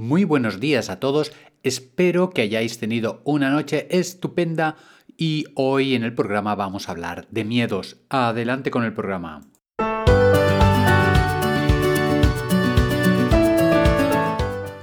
[0.00, 1.30] Muy buenos días a todos,
[1.62, 4.76] espero que hayáis tenido una noche estupenda
[5.18, 7.98] y hoy en el programa vamos a hablar de miedos.
[8.08, 9.42] Adelante con el programa.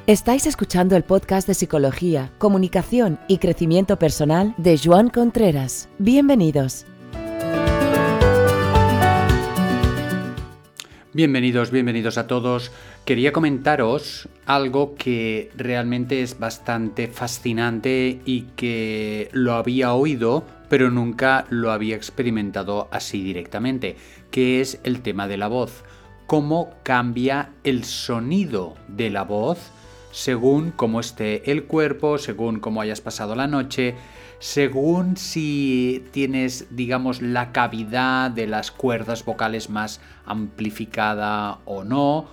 [0.05, 5.89] Estáis escuchando el podcast de Psicología, Comunicación y Crecimiento Personal de Joan Contreras.
[5.97, 6.85] Bienvenidos.
[11.17, 12.71] Bienvenidos, bienvenidos a todos.
[13.03, 21.47] Quería comentaros algo que realmente es bastante fascinante y que lo había oído, pero nunca
[21.49, 23.95] lo había experimentado así directamente,
[24.29, 25.83] que es el tema de la voz.
[26.27, 29.71] Cómo cambia el sonido de la voz
[30.11, 33.95] según cómo esté el cuerpo, según cómo hayas pasado la noche,
[34.39, 42.27] según si tienes, digamos, la cavidad de las cuerdas vocales más amplificada o no.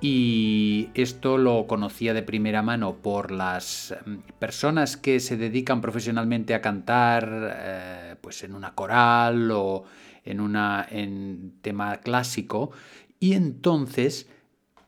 [0.00, 6.54] Y esto lo conocía de primera mano por las mm, personas que se dedican profesionalmente
[6.54, 9.84] a cantar eh, pues en una coral o
[10.24, 12.70] en una en tema clásico.
[13.18, 14.28] Y entonces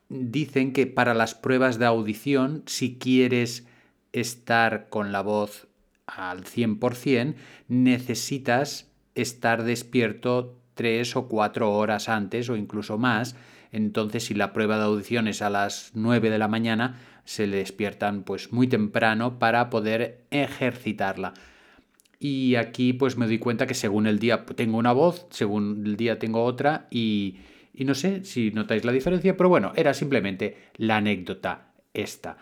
[0.09, 3.67] dicen que para las pruebas de audición, si quieres
[4.13, 5.70] estar con la voz
[6.17, 7.35] al 100%,
[7.69, 13.37] necesitas estar despierto tres o cuatro horas antes o incluso más.
[13.73, 17.59] Entonces, si la prueba de audición es a las 9 de la mañana, se le
[17.59, 21.35] despiertan pues muy temprano para poder ejercitarla.
[22.19, 25.97] Y aquí pues me doy cuenta que según el día tengo una voz, según el
[25.97, 27.39] día tengo otra y,
[27.73, 32.37] y no sé si notáis la diferencia, pero bueno, era simplemente la anécdota esta.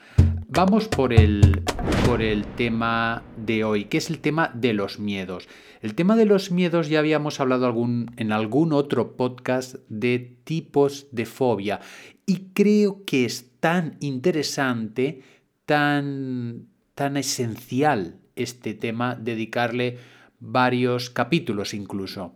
[0.50, 1.62] Vamos por el,
[2.06, 5.46] por el tema de hoy, que es el tema de los miedos.
[5.82, 11.06] El tema de los miedos ya habíamos hablado algún, en algún otro podcast de tipos
[11.12, 11.80] de fobia
[12.24, 15.20] y creo que es tan interesante,
[15.66, 19.98] tan, tan esencial este tema, dedicarle
[20.40, 22.34] varios capítulos incluso.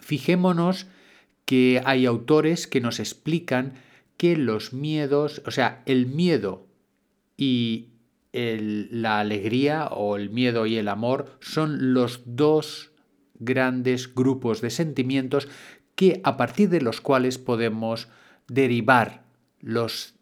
[0.00, 0.86] Fijémonos
[1.44, 3.74] que hay autores que nos explican
[4.16, 6.67] que los miedos, o sea, el miedo
[7.38, 7.86] y
[8.32, 12.92] la alegría o el miedo y el amor son los dos
[13.38, 15.48] grandes grupos de sentimientos
[15.94, 18.08] que a partir de los cuales podemos
[18.48, 19.24] derivar
[19.60, 20.14] los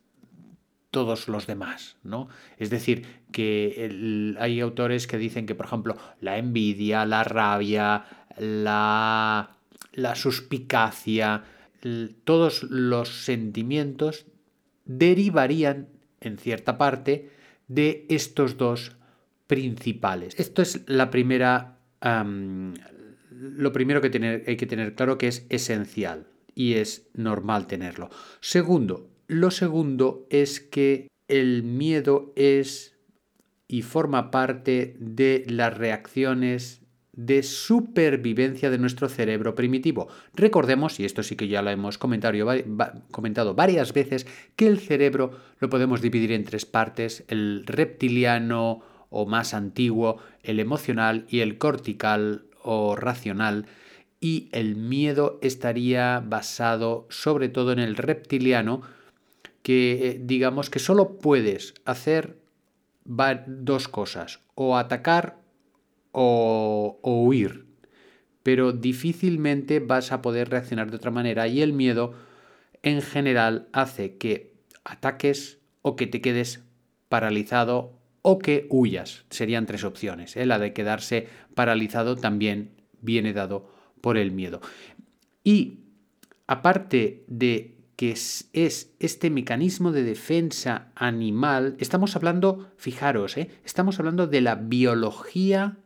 [0.90, 2.28] todos los demás, ¿no?
[2.56, 8.04] Es decir, que hay autores que dicen que, por ejemplo, la envidia, la rabia,
[8.38, 9.58] la,
[9.92, 11.44] la suspicacia,
[12.24, 14.24] todos los sentimientos
[14.86, 15.88] derivarían
[16.26, 17.30] en cierta parte,
[17.68, 18.96] de estos dos
[19.46, 20.38] principales.
[20.38, 21.78] Esto es la primera,
[23.30, 28.10] lo primero que hay que tener claro que es esencial y es normal tenerlo.
[28.40, 32.96] Segundo, lo segundo es que el miedo es
[33.68, 36.85] y forma parte de las reacciones
[37.16, 40.08] de supervivencia de nuestro cerebro primitivo.
[40.34, 45.70] Recordemos, y esto sí que ya lo hemos comentado, varias veces, que el cerebro lo
[45.70, 52.44] podemos dividir en tres partes, el reptiliano o más antiguo, el emocional y el cortical
[52.62, 53.66] o racional,
[54.20, 58.82] y el miedo estaría basado sobre todo en el reptiliano,
[59.62, 62.36] que eh, digamos que solo puedes hacer
[63.46, 65.45] dos cosas, o atacar
[66.18, 67.66] o, huir,
[68.42, 72.14] pero difícilmente vas a poder reaccionar de otra manera y el miedo
[72.82, 76.64] en general hace que ataques o que te quedes
[77.10, 79.26] paralizado o que huyas.
[79.28, 80.36] Serían tres opciones.
[80.38, 80.46] ¿eh?
[80.46, 82.70] La de quedarse paralizado también
[83.02, 84.62] viene dado por el miedo.
[85.44, 85.80] Y
[86.46, 93.50] aparte de que es, este mecanismo de defensa animal, estamos hablando, fijaros, ¿eh?
[93.66, 95.76] estamos hablando de la biología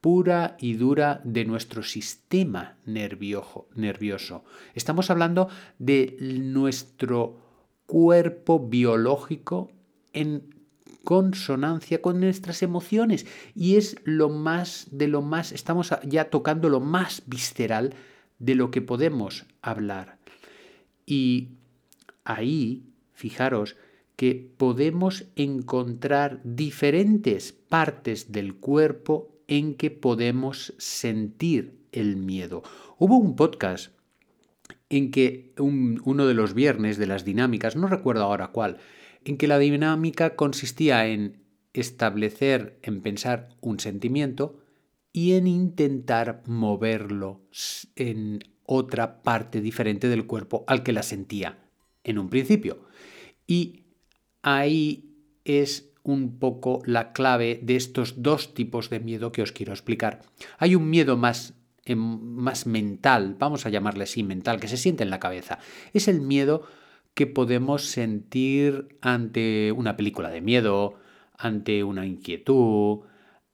[0.00, 4.44] pura y dura de nuestro sistema nervioso.
[4.74, 7.38] Estamos hablando de nuestro
[7.86, 9.70] cuerpo biológico
[10.12, 10.54] en
[11.04, 16.80] consonancia con nuestras emociones y es lo más de lo más estamos ya tocando lo
[16.80, 17.94] más visceral
[18.38, 20.18] de lo que podemos hablar.
[21.06, 21.48] Y
[22.24, 23.76] ahí, fijaros
[24.16, 32.62] que podemos encontrar diferentes partes del cuerpo en que podemos sentir el miedo.
[32.98, 33.92] Hubo un podcast
[34.88, 38.78] en que uno de los viernes de las dinámicas, no recuerdo ahora cuál,
[39.24, 41.42] en que la dinámica consistía en
[41.72, 44.60] establecer, en pensar un sentimiento
[45.12, 47.42] y en intentar moverlo
[47.96, 51.58] en otra parte diferente del cuerpo al que la sentía
[52.04, 52.84] en un principio.
[53.48, 53.86] Y
[54.42, 59.72] ahí es un poco la clave de estos dos tipos de miedo que os quiero
[59.72, 60.20] explicar.
[60.58, 61.54] Hay un miedo más,
[61.84, 65.58] em, más mental, vamos a llamarle así mental, que se siente en la cabeza.
[65.92, 66.62] Es el miedo
[67.14, 70.94] que podemos sentir ante una película de miedo,
[71.36, 73.00] ante una inquietud,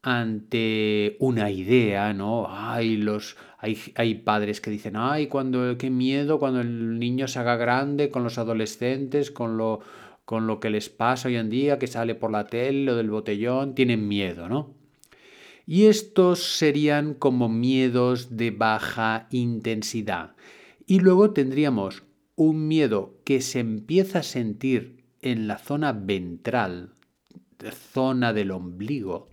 [0.03, 2.47] ante una idea, ¿no?
[2.49, 7.41] Hay, los, hay, hay, padres que dicen, ay, cuando, qué miedo cuando el niño se
[7.41, 9.81] haga grande con los adolescentes, con lo,
[10.27, 13.11] con lo que les pasa hoy en día, que sale por la tele, lo del
[13.11, 14.75] botellón, tienen miedo, ¿no?
[15.67, 20.35] Y estos serían como miedos de baja intensidad.
[20.85, 22.03] Y luego tendríamos
[22.35, 26.93] un miedo que se empieza a sentir en la zona ventral,
[27.93, 29.29] zona del ombligo.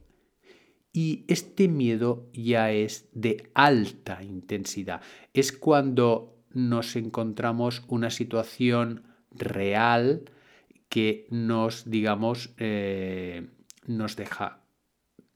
[0.92, 5.02] Y este miedo ya es de alta intensidad.
[5.34, 10.26] Es cuando nos encontramos una situación real
[10.94, 13.50] que nos, digamos, eh,
[13.88, 14.62] nos deja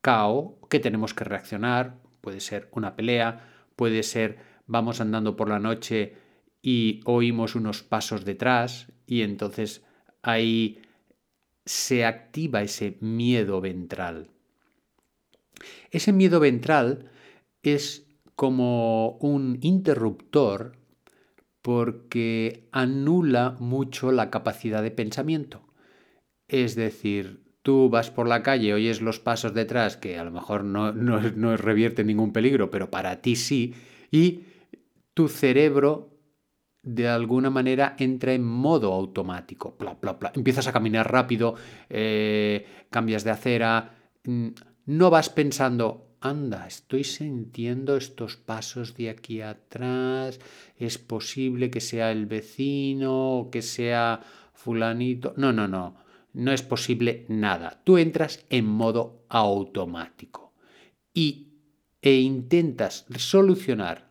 [0.01, 1.99] cao, que tenemos que reaccionar.
[2.21, 4.37] Puede ser una pelea, puede ser
[4.67, 6.13] vamos andando por la noche
[6.61, 9.83] y oímos unos pasos detrás y entonces
[10.21, 10.79] ahí
[11.65, 14.29] se activa ese miedo ventral.
[15.89, 17.09] Ese miedo ventral
[17.63, 18.05] es
[18.35, 20.76] como un interruptor
[21.67, 25.67] porque anula mucho la capacidad de pensamiento.
[26.47, 30.63] Es decir, tú vas por la calle, oyes los pasos detrás, que a lo mejor
[30.63, 33.73] no, no, revierte ningún peligro, pero para ti sí,
[34.11, 34.43] y
[35.13, 36.17] tu cerebro
[36.83, 39.77] de alguna manera entra en modo automático.
[40.35, 41.55] Empiezas a caminar rápido,
[41.89, 43.91] eh, cambias de acera,
[44.23, 44.47] mm,
[44.85, 50.39] no vas pensando, anda, estoy sintiendo estos pasos de aquí atrás,
[50.77, 54.21] es posible que sea el vecino o que sea
[54.53, 55.33] fulanito.
[55.37, 55.95] No, no, no,
[56.33, 57.81] no es posible nada.
[57.83, 60.53] Tú entras en modo automático
[61.13, 61.53] y,
[62.01, 64.09] e intentas solucionar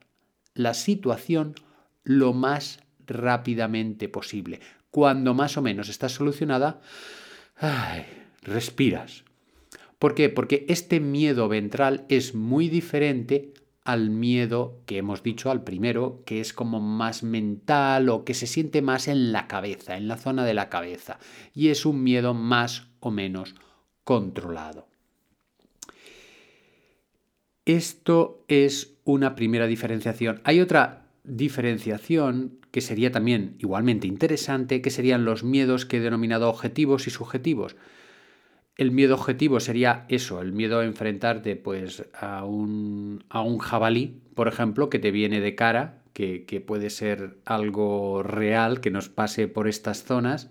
[0.54, 1.54] la situación
[2.02, 4.60] lo más rápidamente posible.
[4.90, 6.80] Cuando más o menos está solucionada,
[8.42, 9.25] respiras.
[9.98, 10.28] ¿Por qué?
[10.28, 13.54] Porque este miedo ventral es muy diferente
[13.84, 18.46] al miedo que hemos dicho al primero, que es como más mental o que se
[18.46, 21.18] siente más en la cabeza, en la zona de la cabeza,
[21.54, 23.54] y es un miedo más o menos
[24.02, 24.88] controlado.
[27.64, 30.40] Esto es una primera diferenciación.
[30.44, 36.48] Hay otra diferenciación que sería también igualmente interesante, que serían los miedos que he denominado
[36.48, 37.76] objetivos y subjetivos.
[38.76, 44.20] El miedo objetivo sería eso, el miedo a enfrentarte pues, a, un, a un jabalí,
[44.34, 49.08] por ejemplo, que te viene de cara, que, que puede ser algo real que nos
[49.08, 50.50] pase por estas zonas,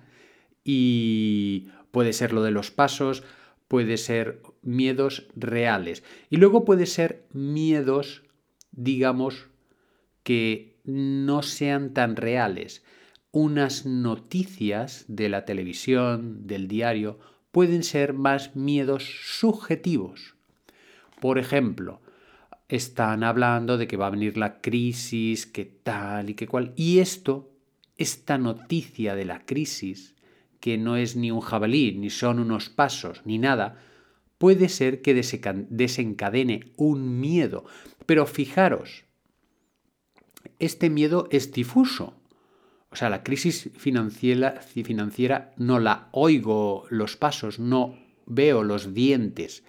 [0.63, 3.23] y puede ser lo de los pasos,
[3.67, 6.03] puede ser miedos reales.
[6.31, 8.23] Y luego puede ser miedos,
[8.71, 9.49] digamos,
[10.23, 12.83] que no sean tan reales.
[13.31, 17.19] Unas noticias de la televisión, del diario,
[17.55, 19.05] pueden ser más miedos
[19.39, 20.35] subjetivos.
[21.21, 22.01] Por ejemplo,
[22.67, 26.73] están hablando de que va a venir la crisis, que tal y que cual.
[26.75, 27.49] Y esto,
[27.95, 30.15] esta noticia de la crisis,
[30.59, 33.81] que no es ni un jabalí, ni son unos pasos, ni nada,
[34.37, 37.63] puede ser que desencadene un miedo.
[38.05, 39.05] Pero fijaros,
[40.59, 42.15] este miedo es difuso.
[42.95, 49.65] O sea, la crisis financiera, financiera no la oigo los pasos, no veo los dientes,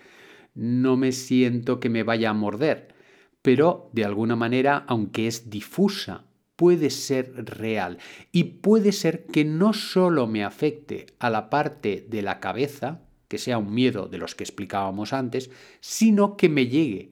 [0.55, 2.95] no me siento que me vaya a morder,
[3.43, 6.23] pero de alguna manera, aunque es difusa,
[6.55, 7.99] puede ser real
[8.31, 13.39] y puede ser que no solo me afecte a la parte de la cabeza, que
[13.39, 17.11] sea un miedo de los que explicábamos antes, sino que me llegue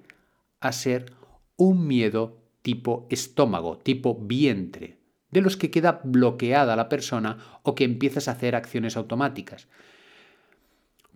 [0.60, 1.12] a ser
[1.56, 5.02] un miedo tipo estómago, tipo vientre,
[5.34, 9.66] de los que queda bloqueada la persona o que empiezas a hacer acciones automáticas.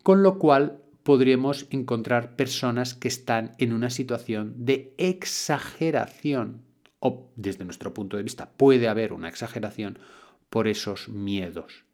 [0.03, 6.63] Con lo cual podríamos encontrar personas que están en una situación de exageración,
[6.99, 10.01] o desde nuestro punto de vista puede haber una exageración
[10.51, 11.85] por esos miedos.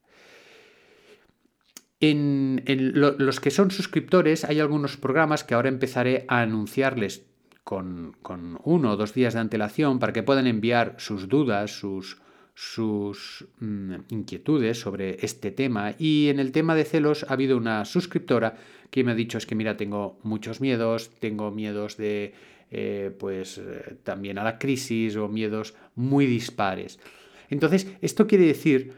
[2.00, 2.62] En,
[2.94, 7.26] los que son suscriptores hay algunos programas que ahora empezaré a anunciarles
[7.64, 8.14] con,
[8.62, 12.20] uno o dos días de antelación para que puedan enviar sus dudas, sus,
[12.54, 15.94] sus mm, inquietudes sobre este tema.
[15.98, 18.56] Y en el tema de celos ha habido una suscriptora
[18.90, 22.34] que me ha dicho es que mira, tengo muchos miedos, tengo miedos de
[22.70, 27.00] eh, pues eh, también a la crisis o miedos muy dispares.
[27.48, 28.92] Entonces, esto quiere decir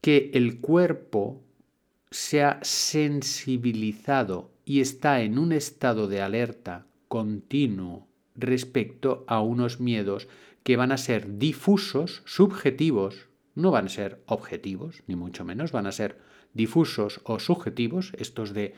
[0.00, 1.42] que el cuerpo
[2.10, 10.26] se ha sensibilizado y está en un estado de alerta continuo respecto a unos miedos
[10.64, 15.86] que van a ser difusos, subjetivos, no van a ser objetivos, ni mucho menos, van
[15.86, 16.18] a ser
[16.54, 18.74] difusos o subjetivos, estos de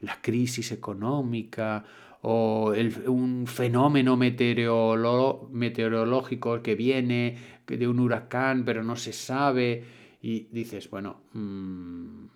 [0.00, 1.84] la crisis económica
[2.22, 2.74] o
[3.06, 7.38] un fenómeno meteorológico que viene
[7.68, 9.84] de un huracán pero no se sabe
[10.20, 12.26] y dices, bueno, mm,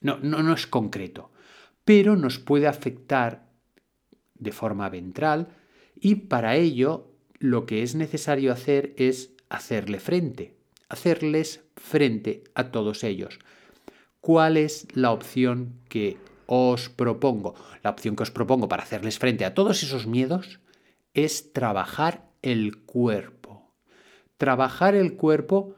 [0.00, 1.30] no, no, no es concreto,
[1.84, 3.47] pero nos puede afectar
[4.38, 5.48] de forma ventral
[6.00, 10.54] y para ello lo que es necesario hacer es hacerle frente,
[10.88, 13.38] hacerles frente a todos ellos.
[14.20, 17.54] ¿Cuál es la opción que os propongo?
[17.82, 20.60] La opción que os propongo para hacerles frente a todos esos miedos
[21.14, 23.72] es trabajar el cuerpo.
[24.36, 25.74] Trabajar el cuerpo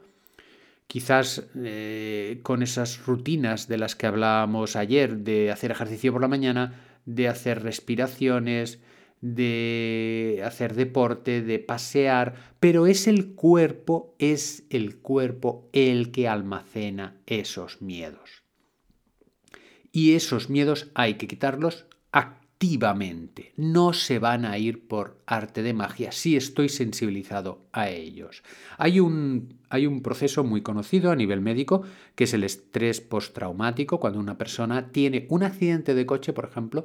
[0.86, 6.26] quizás eh, con esas rutinas de las que hablábamos ayer, de hacer ejercicio por la
[6.26, 8.80] mañana, de hacer respiraciones,
[9.20, 17.20] de hacer deporte, de pasear, pero es el cuerpo, es el cuerpo el que almacena
[17.26, 18.44] esos miedos.
[19.92, 21.86] Y esos miedos hay que quitarlos
[22.60, 23.54] activamente.
[23.56, 28.42] No se van a ir por arte de magia si estoy sensibilizado a ellos.
[28.76, 33.98] Hay un, hay un proceso muy conocido a nivel médico que es el estrés postraumático,
[33.98, 36.84] cuando una persona tiene un accidente de coche, por ejemplo,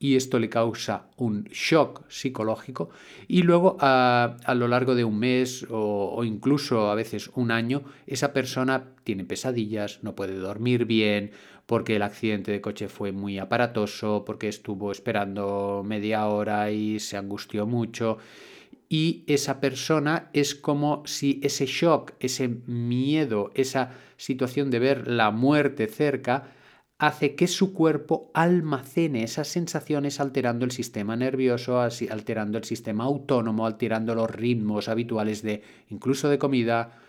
[0.00, 2.90] y esto le causa un shock psicológico
[3.28, 8.32] y luego a, lo largo de un mes o, incluso a veces un año esa
[8.32, 11.30] persona tiene pesadillas, no puede dormir bien
[11.66, 17.16] porque el accidente de coche fue muy aparatoso, porque estuvo esperando media hora y se
[17.16, 18.18] angustió mucho.
[18.88, 25.30] Y esa persona es como si ese shock, ese miedo, esa situación de ver la
[25.30, 26.52] muerte cerca,
[26.98, 33.66] hace que su cuerpo almacene esas sensaciones alterando el sistema nervioso, alterando el sistema autónomo,
[33.66, 37.00] alterando los ritmos habituales de incluso de comida,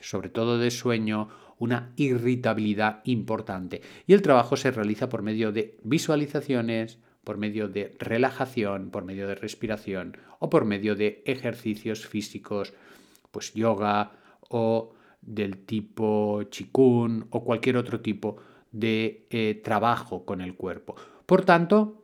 [0.00, 1.28] sobre todo de sueño,
[1.62, 3.82] una irritabilidad importante.
[4.08, 9.28] Y el trabajo se realiza por medio de visualizaciones, por medio de relajación, por medio
[9.28, 12.74] de respiración o por medio de ejercicios físicos,
[13.30, 14.10] pues yoga
[14.48, 18.38] o del tipo chikun o cualquier otro tipo
[18.72, 20.96] de eh, trabajo con el cuerpo.
[21.26, 22.02] Por tanto,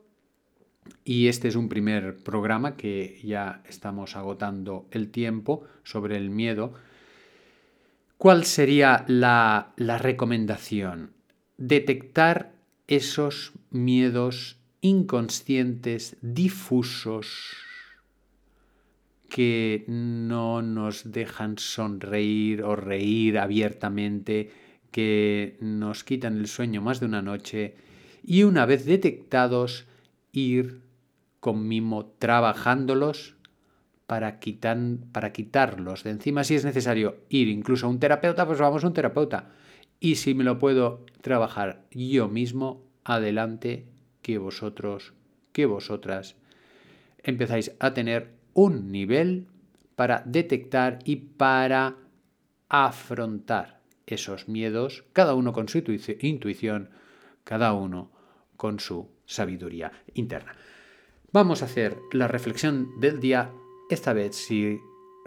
[1.03, 6.75] y este es un primer programa que ya estamos agotando el tiempo sobre el miedo,
[8.19, 11.13] ¿cuál sería la, la recomendación?
[11.57, 12.51] Detectar
[12.87, 17.55] esos miedos inconscientes, difusos,
[19.29, 24.51] que no nos dejan sonreír o reír abiertamente,
[24.91, 27.75] que nos quitan el sueño más de una noche
[28.21, 29.85] y una vez detectados
[30.33, 30.81] ir
[31.39, 33.38] con mimo trabajándolos
[34.09, 34.39] para,
[35.11, 38.87] para quitarlos de encima si es necesario ir incluso a un terapeuta, pues vamos a
[38.87, 39.51] un terapeuta.
[39.99, 43.85] Y si me lo puedo trabajar yo mismo, adelante
[44.23, 45.13] que vosotros,
[45.51, 46.37] que vosotras
[47.21, 49.45] empezáis a tener un nivel
[49.95, 51.97] para detectar y para
[52.67, 55.83] afrontar esos miedos, cada uno con su
[56.21, 56.89] intuición,
[57.43, 58.11] cada uno
[58.57, 60.55] con su sabiduría interna.
[61.31, 63.51] Vamos a hacer la reflexión del día,
[63.89, 64.79] esta vez sí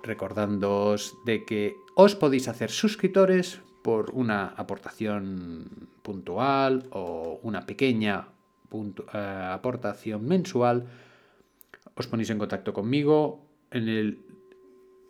[0.02, 8.28] recordándoos de que os podéis hacer suscriptores por una aportación puntual o una pequeña
[8.72, 9.18] eh,
[9.52, 10.86] aportación mensual.
[11.94, 14.18] Os ponéis en contacto conmigo en el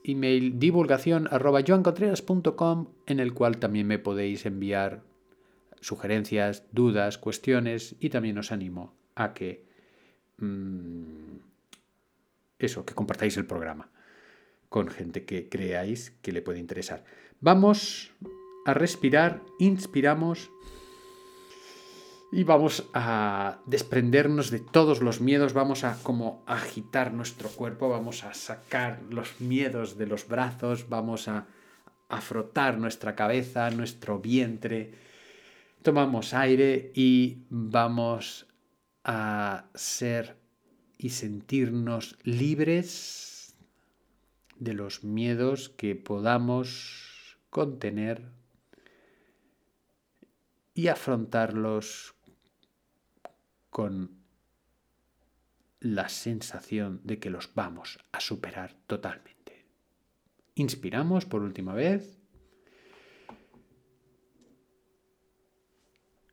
[0.04, 5.02] email divulgación arroba en el cual también me podéis enviar
[5.80, 9.64] sugerencias, dudas, cuestiones y también os animo a que
[10.38, 11.51] mm,
[12.62, 13.90] eso, que compartáis el programa
[14.68, 17.04] con gente que creáis que le puede interesar.
[17.40, 18.10] Vamos
[18.64, 20.50] a respirar, inspiramos
[22.32, 28.24] y vamos a desprendernos de todos los miedos, vamos a como agitar nuestro cuerpo, vamos
[28.24, 31.46] a sacar los miedos de los brazos, vamos a,
[32.08, 34.94] a frotar nuestra cabeza, nuestro vientre.
[35.82, 38.46] Tomamos aire y vamos
[39.04, 40.41] a ser
[41.02, 43.56] y sentirnos libres
[44.58, 48.30] de los miedos que podamos contener
[50.74, 52.14] y afrontarlos
[53.70, 54.22] con
[55.80, 59.66] la sensación de que los vamos a superar totalmente.
[60.54, 62.18] Inspiramos por última vez.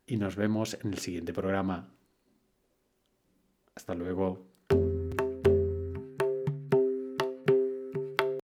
[0.09, 1.93] y nos vemos en el siguiente programa.
[3.75, 4.48] Hasta luego.